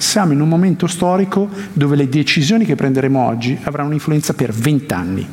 Siamo 0.00 0.32
in 0.32 0.40
un 0.40 0.48
momento 0.48 0.86
storico 0.86 1.50
dove 1.74 1.94
le 1.94 2.08
decisioni 2.08 2.64
che 2.64 2.74
prenderemo 2.74 3.22
oggi 3.22 3.56
avranno 3.64 3.88
un'influenza 3.88 4.32
per 4.32 4.50
vent'anni. 4.50 5.28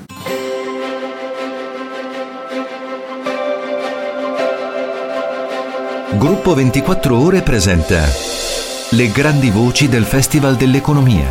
Gruppo 6.17 6.53
24 6.53 7.17
Ore 7.17 7.41
presenta 7.43 8.03
Le 8.91 9.11
grandi 9.11 9.49
voci 9.51 9.87
del 9.87 10.03
Festival 10.03 10.57
dell'Economia. 10.57 11.25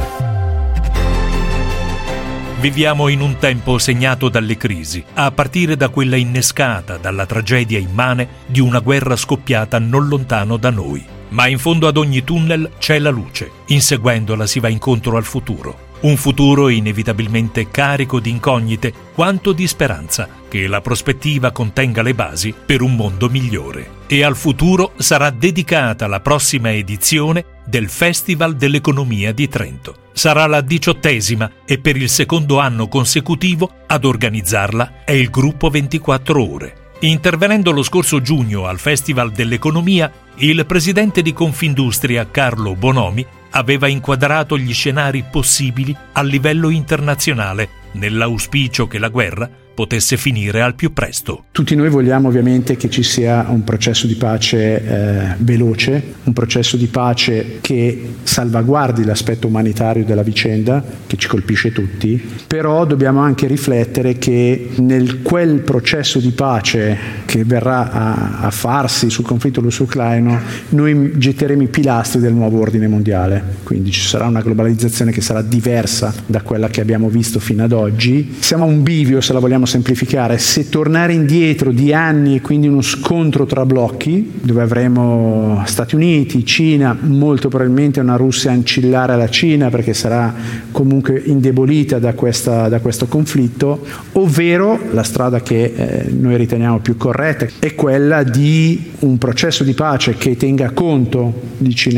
Viviamo 2.58 3.08
in 3.08 3.20
un 3.20 3.36
tempo 3.38 3.76
segnato 3.76 4.30
dalle 4.30 4.56
crisi, 4.56 5.04
a 5.12 5.30
partire 5.30 5.76
da 5.76 5.90
quella 5.90 6.16
innescata 6.16 6.96
dalla 6.96 7.26
tragedia 7.26 7.78
immane 7.78 8.28
di 8.46 8.60
una 8.60 8.78
guerra 8.78 9.14
scoppiata 9.14 9.78
non 9.78 10.08
lontano 10.08 10.56
da 10.56 10.70
noi. 10.70 11.15
Ma 11.30 11.48
in 11.48 11.58
fondo 11.58 11.86
ad 11.88 11.96
ogni 11.96 12.22
tunnel 12.24 12.72
c'è 12.78 12.98
la 12.98 13.10
luce. 13.10 13.50
Inseguendola 13.66 14.46
si 14.46 14.60
va 14.60 14.68
incontro 14.68 15.16
al 15.16 15.24
futuro. 15.24 15.84
Un 15.98 16.16
futuro 16.16 16.68
inevitabilmente 16.68 17.70
carico 17.70 18.20
di 18.20 18.30
incognite 18.30 18.92
quanto 19.14 19.52
di 19.52 19.66
speranza 19.66 20.28
che 20.48 20.66
la 20.66 20.80
prospettiva 20.80 21.50
contenga 21.50 22.02
le 22.02 22.14
basi 22.14 22.54
per 22.54 22.82
un 22.82 22.94
mondo 22.94 23.28
migliore. 23.28 23.94
E 24.06 24.22
al 24.22 24.36
futuro 24.36 24.92
sarà 24.96 25.30
dedicata 25.30 26.06
la 26.06 26.20
prossima 26.20 26.72
edizione 26.72 27.44
del 27.64 27.88
Festival 27.88 28.54
dell'Economia 28.54 29.32
di 29.32 29.48
Trento. 29.48 29.96
Sarà 30.12 30.46
la 30.46 30.60
diciottesima 30.60 31.50
e 31.64 31.78
per 31.78 31.96
il 31.96 32.08
secondo 32.08 32.58
anno 32.58 32.88
consecutivo 32.88 33.70
ad 33.86 34.04
organizzarla 34.04 35.04
è 35.04 35.12
il 35.12 35.30
gruppo 35.30 35.70
24 35.70 36.52
ore. 36.52 36.85
Intervenendo 37.00 37.72
lo 37.72 37.82
scorso 37.82 38.22
giugno 38.22 38.66
al 38.66 38.78
Festival 38.78 39.30
dell'Economia, 39.30 40.10
il 40.36 40.64
presidente 40.64 41.20
di 41.20 41.34
Confindustria 41.34 42.30
Carlo 42.30 42.74
Bonomi 42.74 43.24
aveva 43.50 43.86
inquadrato 43.86 44.56
gli 44.56 44.72
scenari 44.72 45.24
possibili 45.30 45.94
a 46.12 46.22
livello 46.22 46.70
internazionale, 46.70 47.68
nell'auspicio 47.92 48.86
che 48.86 48.98
la 48.98 49.08
guerra 49.08 49.48
potesse 49.76 50.16
finire 50.16 50.62
al 50.62 50.74
più 50.74 50.92
presto. 50.94 51.44
Tutti 51.52 51.76
noi 51.76 51.90
vogliamo 51.90 52.28
ovviamente 52.28 52.76
che 52.76 52.88
ci 52.88 53.02
sia 53.02 53.44
un 53.48 53.62
processo 53.62 54.06
di 54.06 54.14
pace 54.14 54.82
eh, 54.82 55.34
veloce, 55.38 56.14
un 56.24 56.32
processo 56.32 56.78
di 56.78 56.86
pace 56.86 57.58
che 57.60 58.14
salvaguardi 58.22 59.04
l'aspetto 59.04 59.46
umanitario 59.46 60.04
della 60.04 60.22
vicenda, 60.22 60.82
che 61.06 61.16
ci 61.16 61.28
colpisce 61.28 61.72
tutti, 61.72 62.20
però 62.46 62.86
dobbiamo 62.86 63.20
anche 63.20 63.46
riflettere 63.46 64.16
che 64.16 64.70
nel 64.76 65.20
quel 65.20 65.58
processo 65.58 66.18
di 66.20 66.30
pace 66.30 66.98
che 67.36 67.44
verrà 67.44 67.90
a, 67.90 68.38
a 68.40 68.50
farsi 68.50 69.10
sul 69.10 69.24
conflitto 69.24 69.60
russo-ucraino, 69.60 70.40
noi 70.70 71.12
getteremo 71.16 71.62
i 71.62 71.68
pilastri 71.68 72.20
del 72.20 72.32
nuovo 72.32 72.60
ordine 72.60 72.88
mondiale, 72.88 73.42
quindi 73.62 73.90
ci 73.90 74.00
sarà 74.00 74.26
una 74.26 74.40
globalizzazione 74.40 75.12
che 75.12 75.20
sarà 75.20 75.42
diversa 75.42 76.14
da 76.24 76.40
quella 76.40 76.68
che 76.68 76.80
abbiamo 76.80 77.08
visto 77.08 77.38
fino 77.38 77.64
ad 77.64 77.72
oggi. 77.72 78.36
Siamo 78.38 78.64
a 78.64 78.66
un 78.66 78.82
bivio, 78.82 79.20
se 79.20 79.34
la 79.34 79.38
vogliamo 79.38 79.66
semplificare, 79.66 80.38
se 80.38 80.68
tornare 80.70 81.12
indietro 81.12 81.72
di 81.72 81.92
anni 81.92 82.36
e 82.36 82.40
quindi 82.40 82.68
uno 82.68 82.80
scontro 82.80 83.44
tra 83.44 83.66
blocchi, 83.66 84.32
dove 84.40 84.62
avremo 84.62 85.62
Stati 85.66 85.94
Uniti, 85.94 86.44
Cina, 86.44 86.96
molto 86.98 87.48
probabilmente 87.48 88.00
una 88.00 88.16
Russia 88.16 88.50
ancillare 88.50 89.12
alla 89.12 89.28
Cina 89.28 89.68
perché 89.68 89.92
sarà 89.92 90.32
comunque 90.72 91.22
indebolita 91.26 91.98
da, 91.98 92.14
questa, 92.14 92.68
da 92.68 92.80
questo 92.80 93.06
conflitto, 93.06 93.84
ovvero 94.12 94.78
la 94.92 95.02
strada 95.02 95.40
che 95.40 95.72
eh, 95.76 96.06
noi 96.10 96.36
riteniamo 96.36 96.78
più 96.78 96.96
corretta 96.96 97.25
è 97.58 97.74
quella 97.74 98.22
di 98.22 98.92
un 99.00 99.18
processo 99.18 99.64
di 99.64 99.72
pace 99.72 100.14
che 100.14 100.36
tenga 100.36 100.70
conto 100.70 101.32
di 101.58 101.74
Cina 101.74 101.94